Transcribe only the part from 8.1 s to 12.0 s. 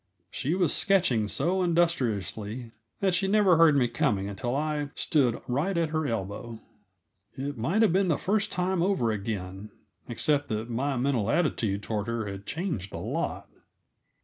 first time over again, except that my mental attitude